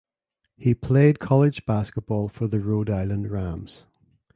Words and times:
He 0.57 0.73
played 0.73 1.19
college 1.19 1.63
basketball 1.67 2.27
for 2.27 2.47
the 2.47 2.59
Rhode 2.59 2.89
Island 2.89 3.29
Rams. 3.29 3.85